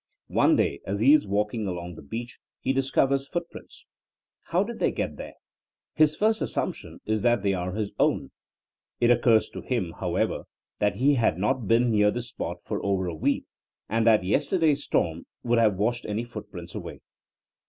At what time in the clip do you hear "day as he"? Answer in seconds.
0.55-1.13